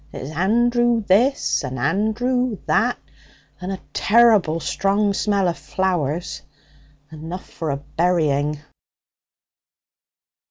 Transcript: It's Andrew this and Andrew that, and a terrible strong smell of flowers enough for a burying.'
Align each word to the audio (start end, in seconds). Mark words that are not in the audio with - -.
It's 0.11 0.31
Andrew 0.35 1.03
this 1.03 1.63
and 1.63 1.77
Andrew 1.77 2.57
that, 2.65 2.97
and 3.59 3.71
a 3.71 3.79
terrible 3.93 4.59
strong 4.59 5.13
smell 5.13 5.47
of 5.47 5.59
flowers 5.59 6.41
enough 7.11 7.47
for 7.47 7.69
a 7.69 7.77
burying.' 7.77 8.57